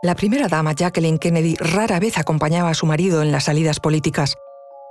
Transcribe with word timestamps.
La 0.00 0.14
primera 0.14 0.46
dama 0.46 0.74
Jacqueline 0.74 1.18
Kennedy 1.18 1.56
rara 1.56 1.98
vez 1.98 2.18
acompañaba 2.18 2.70
a 2.70 2.74
su 2.74 2.86
marido 2.86 3.20
en 3.20 3.32
las 3.32 3.44
salidas 3.44 3.80
políticas, 3.80 4.36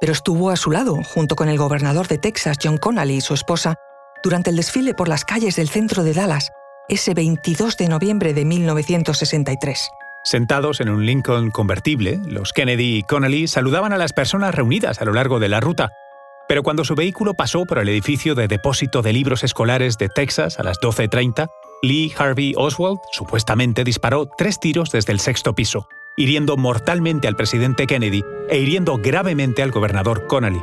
pero 0.01 0.11
estuvo 0.11 0.49
a 0.49 0.57
su 0.57 0.69
lado, 0.69 1.01
junto 1.01 1.37
con 1.37 1.47
el 1.47 1.57
gobernador 1.57 2.09
de 2.09 2.17
Texas, 2.17 2.57
John 2.61 2.77
Connally, 2.77 3.15
y 3.15 3.21
su 3.21 3.33
esposa, 3.33 3.75
durante 4.21 4.49
el 4.49 4.57
desfile 4.57 4.93
por 4.93 5.07
las 5.07 5.23
calles 5.23 5.55
del 5.55 5.69
centro 5.69 6.03
de 6.03 6.13
Dallas, 6.13 6.51
ese 6.89 7.13
22 7.13 7.77
de 7.77 7.87
noviembre 7.87 8.33
de 8.33 8.43
1963. 8.43 9.89
Sentados 10.25 10.81
en 10.81 10.89
un 10.89 11.05
Lincoln 11.05 11.51
convertible, 11.51 12.19
los 12.25 12.51
Kennedy 12.51 12.97
y 12.97 13.03
Connally 13.03 13.47
saludaban 13.47 13.93
a 13.93 13.97
las 13.97 14.11
personas 14.11 14.53
reunidas 14.53 14.99
a 14.99 15.05
lo 15.05 15.13
largo 15.13 15.39
de 15.39 15.47
la 15.47 15.61
ruta. 15.61 15.93
Pero 16.49 16.63
cuando 16.63 16.83
su 16.83 16.95
vehículo 16.95 17.33
pasó 17.33 17.63
por 17.63 17.79
el 17.79 17.87
edificio 17.87 18.35
de 18.35 18.49
depósito 18.49 19.01
de 19.01 19.13
libros 19.13 19.45
escolares 19.45 19.97
de 19.97 20.09
Texas 20.09 20.59
a 20.59 20.63
las 20.63 20.79
12.30, 20.81 21.47
Lee 21.83 22.11
Harvey 22.17 22.53
Oswald 22.57 22.99
supuestamente 23.11 23.83
disparó 23.83 24.27
tres 24.37 24.59
tiros 24.59 24.89
desde 24.89 25.13
el 25.13 25.19
sexto 25.19 25.53
piso, 25.53 25.87
hiriendo 26.15 26.57
mortalmente 26.57 27.27
al 27.27 27.35
presidente 27.35 27.85
Kennedy 27.85 28.23
e 28.49 28.57
hiriendo 28.57 28.97
gravemente 28.97 29.61
al 29.61 29.71
gobernador 29.71 30.25
Connally. 30.27 30.61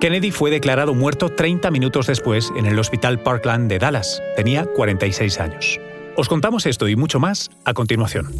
Kennedy 0.00 0.30
fue 0.30 0.50
declarado 0.50 0.94
muerto 0.94 1.30
30 1.30 1.70
minutos 1.70 2.06
después 2.06 2.52
en 2.56 2.66
el 2.66 2.78
Hospital 2.78 3.20
Parkland 3.20 3.68
de 3.68 3.78
Dallas. 3.78 4.22
Tenía 4.36 4.66
46 4.66 5.40
años. 5.40 5.80
Os 6.16 6.28
contamos 6.28 6.66
esto 6.66 6.88
y 6.88 6.96
mucho 6.96 7.18
más 7.18 7.50
a 7.64 7.74
continuación. 7.74 8.32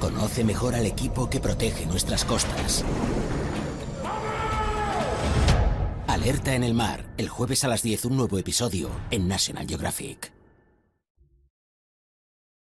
Conoce 0.00 0.44
mejor 0.44 0.74
al 0.74 0.86
equipo 0.86 1.30
que 1.30 1.40
protege 1.40 1.86
nuestras 1.86 2.24
costas. 2.24 2.84
Alerta 6.22 6.54
en 6.54 6.62
el 6.62 6.72
mar, 6.72 7.04
el 7.16 7.28
jueves 7.28 7.64
a 7.64 7.68
las 7.68 7.82
10 7.82 8.04
un 8.04 8.16
nuevo 8.16 8.38
episodio 8.38 8.88
en 9.10 9.26
National 9.26 9.66
Geographic. 9.66 10.32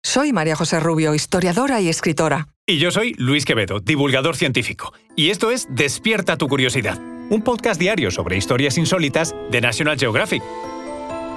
Soy 0.03 0.33
María 0.33 0.57
José 0.57 0.81
Rubio, 0.81 1.15
historiadora 1.15 1.79
y 1.83 1.91
escritora. 1.91 2.49
Y 2.67 2.79
yo 2.79 2.91
soy 2.91 3.13
Luis 3.19 3.45
Quevedo, 3.45 3.81
divulgador 3.81 4.37
científico. 4.37 4.95
Y 5.17 5.29
esto 5.29 5.51
es 5.51 5.67
Despierta 5.69 6.39
tu 6.39 6.49
curiosidad, 6.49 6.99
un 7.29 7.43
podcast 7.43 7.79
diario 7.79 8.11
sobre 8.11 8.39
historias 8.39 8.79
insólitas 8.79 9.35
de 9.51 9.61
National 9.61 9.99
Geographic. 9.99 10.43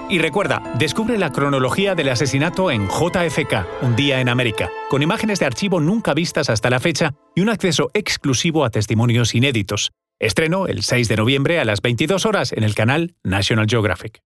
Y 0.09 0.19
recuerda, 0.19 0.63
descubre 0.79 1.17
la 1.17 1.33
cronología 1.33 1.95
del 1.95 2.07
asesinato 2.07 2.71
en 2.71 2.87
JFK, 2.87 3.81
un 3.81 3.97
día 3.97 4.21
en 4.21 4.29
América, 4.29 4.69
con 4.89 5.03
imágenes 5.03 5.39
de 5.39 5.47
archivo 5.47 5.81
nunca 5.81 6.13
vistas 6.13 6.49
hasta 6.49 6.69
la 6.69 6.79
fecha 6.79 7.13
y 7.35 7.41
un 7.41 7.49
acceso 7.49 7.91
exclusivo 7.93 8.63
a 8.63 8.69
testimonios 8.69 9.35
inéditos. 9.35 9.91
Estreno 10.19 10.67
el 10.67 10.83
6 10.83 11.09
de 11.09 11.17
noviembre 11.17 11.59
a 11.59 11.65
las 11.65 11.81
22 11.81 12.25
horas 12.25 12.53
en 12.53 12.63
el 12.63 12.73
canal 12.73 13.15
National 13.23 13.67
Geographic. 13.69 14.21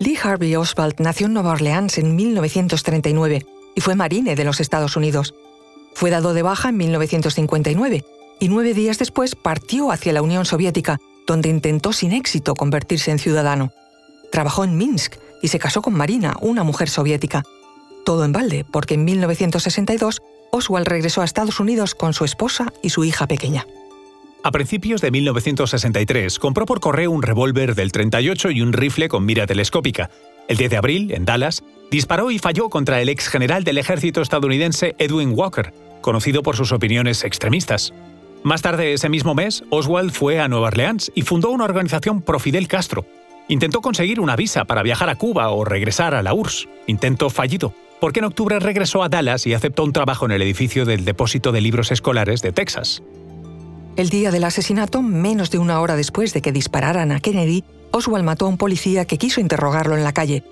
Lee 0.00 0.18
Harvey 0.22 0.56
Oswald 0.56 0.94
nació 1.00 1.26
en 1.26 1.34
Nueva 1.34 1.52
Orleans 1.52 1.98
en 1.98 2.16
1939 2.16 3.44
y 3.74 3.80
fue 3.82 3.94
marine 3.94 4.34
de 4.36 4.44
los 4.44 4.58
Estados 4.58 4.96
Unidos. 4.96 5.34
Fue 5.94 6.08
dado 6.08 6.32
de 6.32 6.42
baja 6.42 6.70
en 6.70 6.78
1959 6.78 8.04
y 8.40 8.48
nueve 8.48 8.72
días 8.72 8.98
después 8.98 9.34
partió 9.34 9.92
hacia 9.92 10.14
la 10.14 10.22
Unión 10.22 10.46
Soviética, 10.46 10.98
donde 11.26 11.50
intentó 11.50 11.92
sin 11.92 12.12
éxito 12.12 12.54
convertirse 12.54 13.10
en 13.10 13.18
ciudadano. 13.18 13.70
Trabajó 14.32 14.64
en 14.64 14.78
Minsk 14.78 15.16
y 15.42 15.48
se 15.48 15.58
casó 15.58 15.82
con 15.82 15.92
Marina, 15.92 16.36
una 16.40 16.64
mujer 16.64 16.88
soviética. 16.88 17.44
Todo 18.06 18.24
en 18.24 18.32
balde, 18.32 18.64
porque 18.72 18.94
en 18.94 19.04
1962 19.04 20.22
Oswald 20.54 20.86
regresó 20.86 21.20
a 21.20 21.24
Estados 21.24 21.58
Unidos 21.58 21.96
con 21.96 22.14
su 22.14 22.24
esposa 22.24 22.72
y 22.80 22.90
su 22.90 23.04
hija 23.04 23.26
pequeña. 23.26 23.66
A 24.44 24.52
principios 24.52 25.00
de 25.00 25.10
1963 25.10 26.38
compró 26.38 26.64
por 26.64 26.78
correo 26.78 27.10
un 27.10 27.22
revólver 27.22 27.74
del 27.74 27.90
38 27.90 28.52
y 28.52 28.62
un 28.62 28.72
rifle 28.72 29.08
con 29.08 29.26
mira 29.26 29.48
telescópica. 29.48 30.10
El 30.46 30.56
10 30.56 30.70
de 30.70 30.76
abril, 30.76 31.12
en 31.12 31.24
Dallas, 31.24 31.64
disparó 31.90 32.30
y 32.30 32.38
falló 32.38 32.68
contra 32.68 33.00
el 33.00 33.08
ex 33.08 33.28
general 33.28 33.64
del 33.64 33.78
ejército 33.78 34.22
estadounidense 34.22 34.94
Edwin 34.98 35.32
Walker, 35.34 35.74
conocido 36.00 36.44
por 36.44 36.56
sus 36.56 36.70
opiniones 36.70 37.24
extremistas. 37.24 37.92
Más 38.44 38.62
tarde 38.62 38.92
ese 38.92 39.08
mismo 39.08 39.34
mes, 39.34 39.64
Oswald 39.70 40.12
fue 40.12 40.38
a 40.38 40.46
Nueva 40.46 40.68
Orleans 40.68 41.10
y 41.16 41.22
fundó 41.22 41.50
una 41.50 41.64
organización 41.64 42.22
pro 42.22 42.38
Fidel 42.38 42.68
Castro. 42.68 43.06
Intentó 43.48 43.80
conseguir 43.80 44.20
una 44.20 44.36
visa 44.36 44.66
para 44.66 44.84
viajar 44.84 45.08
a 45.08 45.16
Cuba 45.16 45.48
o 45.50 45.64
regresar 45.64 46.14
a 46.14 46.22
la 46.22 46.32
URSS. 46.32 46.68
Intento 46.86 47.28
fallido 47.28 47.74
porque 48.00 48.20
en 48.20 48.26
octubre 48.26 48.58
regresó 48.58 49.02
a 49.02 49.08
Dallas 49.08 49.46
y 49.46 49.54
aceptó 49.54 49.84
un 49.84 49.92
trabajo 49.92 50.26
en 50.26 50.32
el 50.32 50.42
edificio 50.42 50.84
del 50.84 51.04
depósito 51.04 51.52
de 51.52 51.60
libros 51.60 51.90
escolares 51.90 52.42
de 52.42 52.52
Texas. 52.52 53.02
El 53.96 54.08
día 54.08 54.30
del 54.30 54.44
asesinato, 54.44 55.02
menos 55.02 55.50
de 55.50 55.58
una 55.58 55.80
hora 55.80 55.94
después 55.94 56.34
de 56.34 56.42
que 56.42 56.52
dispararan 56.52 57.12
a 57.12 57.20
Kennedy, 57.20 57.62
Oswald 57.92 58.24
mató 58.24 58.46
a 58.46 58.48
un 58.48 58.58
policía 58.58 59.04
que 59.04 59.18
quiso 59.18 59.40
interrogarlo 59.40 59.96
en 59.96 60.02
la 60.02 60.12
calle. 60.12 60.42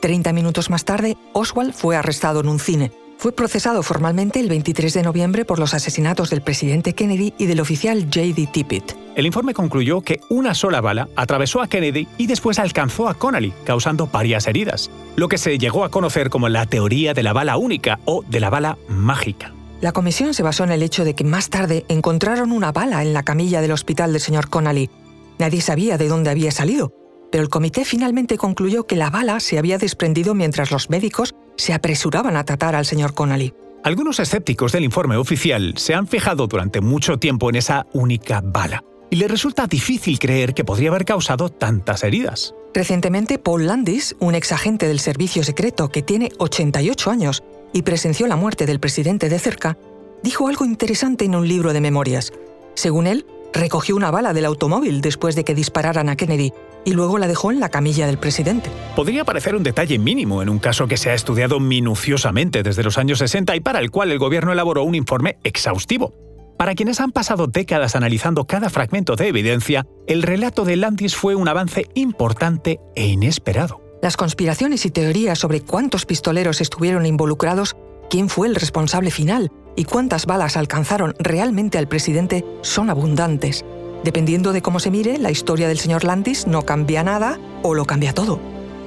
Treinta 0.00 0.32
minutos 0.32 0.70
más 0.70 0.84
tarde, 0.84 1.16
Oswald 1.32 1.74
fue 1.74 1.96
arrestado 1.96 2.40
en 2.40 2.48
un 2.48 2.60
cine. 2.60 2.92
Fue 3.18 3.32
procesado 3.32 3.84
formalmente 3.84 4.40
el 4.40 4.48
23 4.48 4.94
de 4.94 5.02
noviembre 5.04 5.44
por 5.44 5.60
los 5.60 5.74
asesinatos 5.74 6.30
del 6.30 6.42
presidente 6.42 6.92
Kennedy 6.92 7.32
y 7.38 7.46
del 7.46 7.60
oficial 7.60 8.02
J.D. 8.04 8.48
Tippit. 8.52 8.92
El 9.14 9.26
informe 9.26 9.54
concluyó 9.54 10.00
que 10.00 10.20
una 10.28 10.54
sola 10.54 10.80
bala 10.80 11.08
atravesó 11.14 11.60
a 11.60 11.68
Kennedy 11.68 12.08
y 12.18 12.26
después 12.26 12.58
alcanzó 12.58 13.08
a 13.08 13.14
Connally, 13.14 13.52
causando 13.64 14.08
varias 14.08 14.48
heridas, 14.48 14.90
lo 15.16 15.28
que 15.28 15.38
se 15.38 15.58
llegó 15.58 15.84
a 15.84 15.90
conocer 15.90 16.30
como 16.30 16.48
la 16.48 16.66
teoría 16.66 17.14
de 17.14 17.22
la 17.22 17.32
bala 17.32 17.56
única 17.56 18.00
o 18.04 18.22
de 18.28 18.40
la 18.40 18.50
bala 18.50 18.78
mágica. 18.88 19.52
La 19.80 19.92
comisión 19.92 20.32
se 20.32 20.42
basó 20.42 20.64
en 20.64 20.70
el 20.70 20.82
hecho 20.82 21.04
de 21.04 21.14
que 21.14 21.24
más 21.24 21.50
tarde 21.50 21.84
encontraron 21.88 22.52
una 22.52 22.72
bala 22.72 23.02
en 23.02 23.12
la 23.12 23.24
camilla 23.24 23.60
del 23.60 23.72
hospital 23.72 24.12
del 24.12 24.20
señor 24.20 24.48
Connally. 24.48 24.90
Nadie 25.38 25.60
sabía 25.60 25.98
de 25.98 26.08
dónde 26.08 26.30
había 26.30 26.52
salido, 26.52 26.92
pero 27.32 27.42
el 27.42 27.50
comité 27.50 27.84
finalmente 27.84 28.36
concluyó 28.36 28.86
que 28.86 28.96
la 28.96 29.10
bala 29.10 29.40
se 29.40 29.58
había 29.58 29.78
desprendido 29.78 30.34
mientras 30.34 30.70
los 30.70 30.88
médicos 30.88 31.34
se 31.56 31.74
apresuraban 31.74 32.36
a 32.36 32.44
tratar 32.44 32.76
al 32.76 32.86
señor 32.86 33.14
Connally. 33.14 33.54
Algunos 33.82 34.20
escépticos 34.20 34.70
del 34.70 34.84
informe 34.84 35.16
oficial 35.16 35.74
se 35.76 35.94
han 35.94 36.06
fijado 36.06 36.46
durante 36.46 36.80
mucho 36.80 37.18
tiempo 37.18 37.50
en 37.50 37.56
esa 37.56 37.86
única 37.92 38.40
bala 38.40 38.84
y 39.12 39.16
le 39.16 39.28
resulta 39.28 39.66
difícil 39.66 40.18
creer 40.18 40.54
que 40.54 40.64
podría 40.64 40.88
haber 40.88 41.04
causado 41.04 41.50
tantas 41.50 42.02
heridas. 42.02 42.54
Recientemente, 42.72 43.38
Paul 43.38 43.66
Landis, 43.66 44.16
un 44.20 44.34
ex 44.34 44.52
agente 44.52 44.88
del 44.88 45.00
servicio 45.00 45.44
secreto 45.44 45.90
que 45.90 46.00
tiene 46.00 46.30
88 46.38 47.10
años 47.10 47.44
y 47.74 47.82
presenció 47.82 48.26
la 48.26 48.36
muerte 48.36 48.64
del 48.64 48.80
presidente 48.80 49.28
de 49.28 49.38
cerca, 49.38 49.76
dijo 50.22 50.48
algo 50.48 50.64
interesante 50.64 51.26
en 51.26 51.34
un 51.34 51.46
libro 51.46 51.74
de 51.74 51.82
memorias. 51.82 52.32
Según 52.72 53.06
él, 53.06 53.26
recogió 53.52 53.96
una 53.96 54.10
bala 54.10 54.32
del 54.32 54.46
automóvil 54.46 55.02
después 55.02 55.34
de 55.34 55.44
que 55.44 55.54
dispararan 55.54 56.08
a 56.08 56.16
Kennedy 56.16 56.54
y 56.86 56.92
luego 56.92 57.18
la 57.18 57.28
dejó 57.28 57.52
en 57.52 57.60
la 57.60 57.68
camilla 57.68 58.06
del 58.06 58.16
presidente. 58.16 58.70
Podría 58.96 59.26
parecer 59.26 59.54
un 59.54 59.62
detalle 59.62 59.98
mínimo 59.98 60.40
en 60.40 60.48
un 60.48 60.58
caso 60.58 60.86
que 60.86 60.96
se 60.96 61.10
ha 61.10 61.14
estudiado 61.14 61.60
minuciosamente 61.60 62.62
desde 62.62 62.82
los 62.82 62.96
años 62.96 63.18
60 63.18 63.56
y 63.56 63.60
para 63.60 63.80
el 63.80 63.90
cual 63.90 64.10
el 64.10 64.18
gobierno 64.18 64.52
elaboró 64.52 64.84
un 64.84 64.94
informe 64.94 65.36
exhaustivo. 65.44 66.14
Para 66.62 66.76
quienes 66.76 67.00
han 67.00 67.10
pasado 67.10 67.48
décadas 67.48 67.96
analizando 67.96 68.44
cada 68.44 68.70
fragmento 68.70 69.16
de 69.16 69.26
evidencia, 69.26 69.84
el 70.06 70.22
relato 70.22 70.64
de 70.64 70.76
Landis 70.76 71.16
fue 71.16 71.34
un 71.34 71.48
avance 71.48 71.88
importante 71.94 72.78
e 72.94 73.04
inesperado. 73.04 73.82
Las 74.00 74.16
conspiraciones 74.16 74.86
y 74.86 74.92
teorías 74.92 75.40
sobre 75.40 75.60
cuántos 75.60 76.06
pistoleros 76.06 76.60
estuvieron 76.60 77.04
involucrados, 77.04 77.74
quién 78.08 78.28
fue 78.28 78.46
el 78.46 78.54
responsable 78.54 79.10
final 79.10 79.50
y 79.74 79.86
cuántas 79.86 80.24
balas 80.24 80.56
alcanzaron 80.56 81.16
realmente 81.18 81.78
al 81.78 81.88
presidente 81.88 82.44
son 82.60 82.90
abundantes. 82.90 83.64
Dependiendo 84.04 84.52
de 84.52 84.62
cómo 84.62 84.78
se 84.78 84.92
mire, 84.92 85.18
la 85.18 85.32
historia 85.32 85.66
del 85.66 85.80
señor 85.80 86.04
Landis 86.04 86.46
no 86.46 86.62
cambia 86.62 87.02
nada 87.02 87.40
o 87.64 87.74
lo 87.74 87.86
cambia 87.86 88.12
todo. 88.12 88.38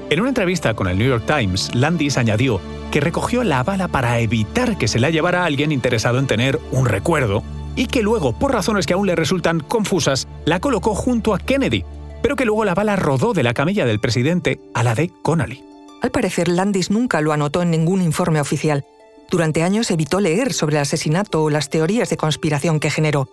En 0.10 0.22
una 0.22 0.30
entrevista 0.30 0.76
con 0.76 0.88
el 0.88 0.98
New 0.98 1.10
York 1.10 1.26
Times, 1.28 1.76
Landis 1.76 2.18
añadió 2.18 2.62
que 2.90 3.02
recogió 3.02 3.44
la 3.44 3.64
bala 3.64 3.90
para 3.90 4.20
evitar 4.20 4.78
que 4.78 4.88
se 4.88 5.00
la 5.00 5.10
llevara 5.10 5.42
a 5.42 5.46
alguien 5.46 5.74
interesado 5.74 6.20
en 6.20 6.28
tener 6.28 6.62
un 6.72 6.86
recuerdo 6.86 7.44
y 7.76 7.88
que 7.88 8.02
luego, 8.02 8.34
por 8.34 8.54
razones 8.54 8.86
que 8.86 8.94
aún 8.94 9.08
le 9.08 9.16
resultan 9.16 9.60
confusas, 9.60 10.28
la 10.46 10.60
colocó 10.60 10.96
junto 10.96 11.34
a 11.34 11.40
Kennedy, 11.40 11.84
pero 12.22 12.36
que 12.36 12.46
luego 12.46 12.66
la 12.66 12.74
bala 12.74 12.96
rodó 12.96 13.34
de 13.34 13.44
la 13.44 13.54
camilla 13.54 13.86
del 13.86 14.00
presidente 14.00 14.60
a 14.74 14.84
la 14.84 14.96
de 14.96 15.12
Connally. 15.22 15.64
Al 16.02 16.12
parecer, 16.12 16.48
Landis 16.48 16.92
nunca 16.92 17.22
lo 17.22 17.34
anotó 17.34 17.62
en 17.62 17.72
ningún 17.72 18.02
informe 18.02 18.40
oficial. 18.40 18.86
Durante 19.30 19.64
años 19.64 19.90
evitó 19.92 20.20
leer 20.20 20.54
sobre 20.54 20.76
el 20.76 20.82
asesinato 20.84 21.44
o 21.44 21.50
las 21.50 21.70
teorías 21.70 22.10
de 22.10 22.18
conspiración 22.18 22.80
que 22.80 22.92
generó, 22.92 23.28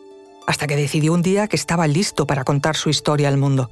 hasta 0.47 0.67
que 0.67 0.77
decidió 0.77 1.13
un 1.13 1.23
día 1.23 1.49
que 1.49 1.57
estaba 1.57 1.87
listo 1.87 2.27
para 2.27 2.45
contar 2.45 2.77
su 2.77 2.91
historia 2.91 3.29
al 3.29 3.37
mundo. 3.37 3.71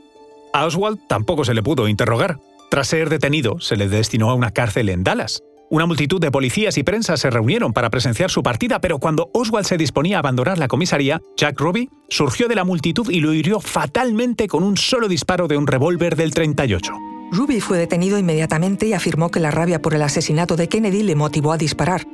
A 0.52 0.66
Oswald 0.66 1.00
tampoco 1.08 1.44
se 1.44 1.54
le 1.54 1.62
pudo 1.62 1.88
interrogar. 1.88 2.38
Tras 2.70 2.88
ser 2.88 3.08
detenido, 3.08 3.58
se 3.60 3.76
le 3.76 3.88
destinó 3.88 4.30
a 4.30 4.34
una 4.34 4.52
cárcel 4.52 4.88
en 4.88 5.02
Dallas. 5.02 5.42
Una 5.72 5.86
multitud 5.86 6.20
de 6.20 6.32
policías 6.32 6.76
y 6.78 6.82
prensa 6.82 7.16
se 7.16 7.30
reunieron 7.30 7.72
para 7.72 7.90
presenciar 7.90 8.28
su 8.28 8.42
partida, 8.42 8.80
pero 8.80 8.98
cuando 8.98 9.30
Oswald 9.32 9.64
se 9.64 9.76
disponía 9.76 10.16
a 10.16 10.18
abandonar 10.18 10.58
la 10.58 10.66
comisaría, 10.66 11.22
Jack 11.36 11.60
Ruby 11.60 11.88
surgió 12.08 12.48
de 12.48 12.56
la 12.56 12.64
multitud 12.64 13.08
y 13.08 13.20
lo 13.20 13.32
hirió 13.32 13.60
fatalmente 13.60 14.48
con 14.48 14.64
un 14.64 14.76
solo 14.76 15.06
disparo 15.06 15.46
de 15.46 15.56
un 15.56 15.68
revólver 15.68 16.16
del 16.16 16.34
38. 16.34 16.92
Ruby 17.30 17.60
fue 17.60 17.78
detenido 17.78 18.18
inmediatamente 18.18 18.86
y 18.86 18.94
afirmó 18.94 19.30
que 19.30 19.38
la 19.38 19.52
rabia 19.52 19.80
por 19.80 19.94
el 19.94 20.02
asesinato 20.02 20.56
de 20.56 20.68
Kennedy 20.68 21.04
le 21.04 21.14
motivó 21.14 21.52
a 21.52 21.56
disparar. 21.56 22.04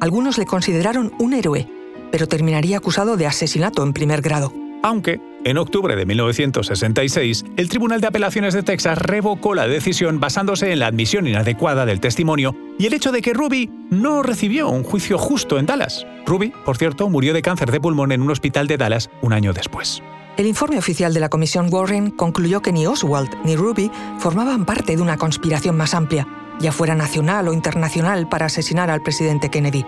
Algunos 0.00 0.36
le 0.36 0.46
consideraron 0.46 1.12
un 1.20 1.34
héroe, 1.34 1.68
pero 2.10 2.26
terminaría 2.26 2.78
acusado 2.78 3.16
de 3.16 3.28
asesinato 3.28 3.84
en 3.84 3.92
primer 3.92 4.22
grado. 4.22 4.52
Aunque, 4.84 5.18
en 5.46 5.56
octubre 5.56 5.96
de 5.96 6.04
1966, 6.04 7.46
el 7.56 7.70
Tribunal 7.70 8.02
de 8.02 8.06
Apelaciones 8.06 8.52
de 8.52 8.62
Texas 8.62 8.98
revocó 8.98 9.54
la 9.54 9.66
decisión 9.66 10.20
basándose 10.20 10.72
en 10.72 10.78
la 10.78 10.88
admisión 10.88 11.26
inadecuada 11.26 11.86
del 11.86 12.00
testimonio 12.00 12.54
y 12.78 12.84
el 12.84 12.92
hecho 12.92 13.10
de 13.10 13.22
que 13.22 13.32
Ruby 13.32 13.70
no 13.88 14.22
recibió 14.22 14.68
un 14.68 14.82
juicio 14.82 15.16
justo 15.16 15.58
en 15.58 15.64
Dallas. 15.64 16.06
Ruby, 16.26 16.52
por 16.66 16.76
cierto, 16.76 17.08
murió 17.08 17.32
de 17.32 17.40
cáncer 17.40 17.72
de 17.72 17.80
pulmón 17.80 18.12
en 18.12 18.20
un 18.20 18.30
hospital 18.30 18.66
de 18.66 18.76
Dallas 18.76 19.08
un 19.22 19.32
año 19.32 19.54
después. 19.54 20.02
El 20.36 20.44
informe 20.44 20.76
oficial 20.76 21.14
de 21.14 21.20
la 21.20 21.30
Comisión 21.30 21.68
Warren 21.72 22.10
concluyó 22.10 22.60
que 22.60 22.72
ni 22.72 22.86
Oswald 22.86 23.30
ni 23.42 23.56
Ruby 23.56 23.90
formaban 24.18 24.66
parte 24.66 24.96
de 24.96 25.02
una 25.02 25.16
conspiración 25.16 25.78
más 25.78 25.94
amplia, 25.94 26.28
ya 26.60 26.72
fuera 26.72 26.94
nacional 26.94 27.48
o 27.48 27.54
internacional, 27.54 28.28
para 28.28 28.46
asesinar 28.46 28.90
al 28.90 29.02
presidente 29.02 29.48
Kennedy. 29.48 29.86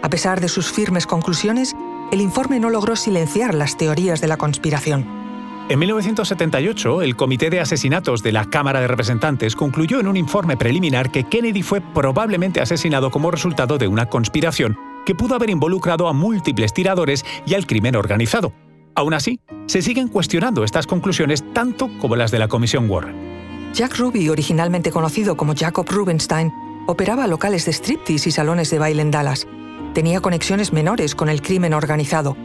A 0.00 0.10
pesar 0.10 0.40
de 0.40 0.48
sus 0.48 0.70
firmes 0.70 1.08
conclusiones, 1.08 1.74
el 2.10 2.20
informe 2.20 2.58
no 2.58 2.70
logró 2.70 2.96
silenciar 2.96 3.54
las 3.54 3.76
teorías 3.76 4.20
de 4.20 4.28
la 4.28 4.36
conspiración. 4.36 5.06
En 5.68 5.78
1978, 5.78 7.02
el 7.02 7.14
Comité 7.14 7.50
de 7.50 7.60
Asesinatos 7.60 8.22
de 8.22 8.32
la 8.32 8.46
Cámara 8.46 8.80
de 8.80 8.88
Representantes 8.88 9.54
concluyó 9.54 10.00
en 10.00 10.08
un 10.08 10.16
informe 10.16 10.56
preliminar 10.56 11.10
que 11.10 11.24
Kennedy 11.24 11.62
fue 11.62 11.82
probablemente 11.82 12.62
asesinado 12.62 13.10
como 13.10 13.30
resultado 13.30 13.76
de 13.76 13.86
una 13.86 14.06
conspiración 14.06 14.78
que 15.04 15.14
pudo 15.14 15.34
haber 15.34 15.50
involucrado 15.50 16.08
a 16.08 16.14
múltiples 16.14 16.72
tiradores 16.72 17.24
y 17.46 17.52
al 17.52 17.66
crimen 17.66 17.96
organizado. 17.96 18.54
Aún 18.94 19.12
así, 19.12 19.40
se 19.66 19.82
siguen 19.82 20.08
cuestionando 20.08 20.64
estas 20.64 20.86
conclusiones 20.86 21.44
tanto 21.52 21.90
como 21.98 22.16
las 22.16 22.30
de 22.30 22.38
la 22.38 22.48
Comisión 22.48 22.88
Warren. 22.88 23.14
Jack 23.74 23.98
Ruby, 23.98 24.30
originalmente 24.30 24.90
conocido 24.90 25.36
como 25.36 25.54
Jacob 25.54 25.86
Rubenstein, 25.90 26.50
operaba 26.86 27.26
locales 27.26 27.66
de 27.66 27.72
striptease 27.74 28.30
y 28.30 28.32
salones 28.32 28.70
de 28.70 28.78
baile 28.78 29.02
en 29.02 29.10
Dallas 29.10 29.46
tenía 29.94 30.20
conexiones 30.20 30.72
menores 30.72 31.14
con 31.14 31.28
el 31.28 31.42
crimen 31.42 31.74
organizado. 31.74 32.36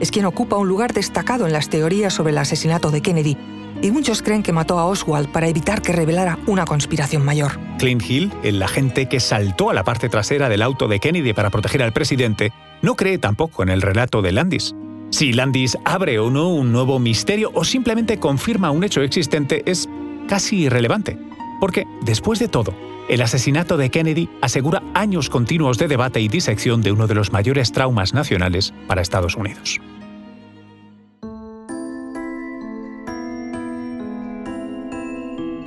Es 0.00 0.10
quien 0.10 0.26
ocupa 0.26 0.56
un 0.56 0.68
lugar 0.68 0.92
destacado 0.92 1.46
en 1.46 1.52
las 1.52 1.68
teorías 1.68 2.12
sobre 2.12 2.32
el 2.32 2.38
asesinato 2.38 2.90
de 2.90 3.00
Kennedy, 3.00 3.36
y 3.82 3.90
muchos 3.90 4.22
creen 4.22 4.42
que 4.42 4.52
mató 4.52 4.78
a 4.78 4.86
Oswald 4.86 5.28
para 5.30 5.48
evitar 5.48 5.82
que 5.82 5.92
revelara 5.92 6.38
una 6.46 6.64
conspiración 6.64 7.24
mayor. 7.24 7.58
Clint 7.78 8.02
Hill, 8.08 8.32
el 8.42 8.62
agente 8.62 9.08
que 9.08 9.20
saltó 9.20 9.70
a 9.70 9.74
la 9.74 9.84
parte 9.84 10.08
trasera 10.08 10.48
del 10.48 10.62
auto 10.62 10.88
de 10.88 10.98
Kennedy 10.98 11.32
para 11.32 11.50
proteger 11.50 11.82
al 11.82 11.92
presidente, 11.92 12.52
no 12.82 12.96
cree 12.96 13.18
tampoco 13.18 13.62
en 13.62 13.68
el 13.68 13.82
relato 13.82 14.22
de 14.22 14.32
Landis. 14.32 14.74
Si 15.10 15.32
Landis 15.32 15.78
abre 15.84 16.18
o 16.18 16.30
no 16.30 16.48
un 16.48 16.72
nuevo 16.72 16.98
misterio 16.98 17.50
o 17.54 17.64
simplemente 17.64 18.18
confirma 18.18 18.70
un 18.70 18.84
hecho 18.84 19.00
existente 19.02 19.62
es 19.64 19.88
casi 20.28 20.64
irrelevante, 20.64 21.18
porque, 21.60 21.84
después 22.02 22.38
de 22.38 22.48
todo, 22.48 22.74
el 23.08 23.22
asesinato 23.22 23.76
de 23.76 23.90
Kennedy 23.90 24.28
asegura 24.40 24.82
años 24.94 25.30
continuos 25.30 25.78
de 25.78 25.88
debate 25.88 26.20
y 26.20 26.28
disección 26.28 26.82
de 26.82 26.92
uno 26.92 27.06
de 27.06 27.14
los 27.14 27.32
mayores 27.32 27.72
traumas 27.72 28.14
nacionales 28.14 28.72
para 28.86 29.02
Estados 29.02 29.36
Unidos. 29.36 29.80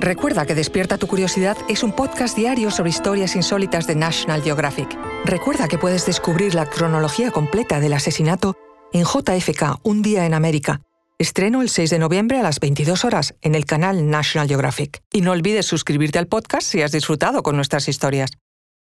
Recuerda 0.02 0.46
que 0.46 0.56
Despierta 0.56 0.98
tu 0.98 1.06
Curiosidad 1.06 1.56
es 1.68 1.84
un 1.84 1.92
podcast 1.92 2.36
diario 2.36 2.72
sobre 2.72 2.90
historias 2.90 3.36
insólitas 3.36 3.86
de 3.86 3.94
National 3.94 4.42
Geographic. 4.42 4.98
Recuerda 5.24 5.68
que 5.68 5.78
puedes 5.78 6.06
descubrir 6.06 6.56
la 6.56 6.66
cronología 6.66 7.30
completa 7.30 7.78
del 7.78 7.92
asesinato 7.92 8.56
en 8.92 9.04
JFK, 9.04 9.78
Un 9.84 10.02
día 10.02 10.26
en 10.26 10.34
América, 10.34 10.80
Estreno 11.22 11.62
el 11.62 11.68
6 11.68 11.90
de 11.90 12.00
noviembre 12.00 12.40
a 12.40 12.42
las 12.42 12.58
22 12.58 13.04
horas 13.04 13.36
en 13.42 13.54
el 13.54 13.64
canal 13.64 14.10
National 14.10 14.48
Geographic. 14.48 15.04
Y 15.12 15.20
no 15.20 15.30
olvides 15.30 15.66
suscribirte 15.66 16.18
al 16.18 16.26
podcast 16.26 16.66
si 16.66 16.82
has 16.82 16.90
disfrutado 16.90 17.44
con 17.44 17.54
nuestras 17.54 17.88
historias. 17.88 18.32